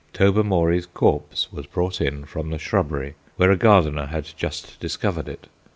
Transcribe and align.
Tobermory's 0.13 0.87
corpse 0.87 1.51
was 1.53 1.67
brought 1.67 2.01
in 2.01 2.25
from 2.25 2.49
the 2.49 2.57
shrubbery, 2.57 3.13
where 3.37 3.51
a 3.51 3.55
gardener 3.55 4.07
had 4.07 4.27
just 4.35 4.79
discovered 4.79 5.29
it. 5.29 5.45